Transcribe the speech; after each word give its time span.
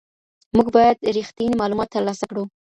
موږ 0.55 0.67
باید 0.75 1.05
ریښتیني 1.15 1.55
معلومات 1.61 1.89
ترلاسه 1.95 2.25
کړو. 2.29 2.43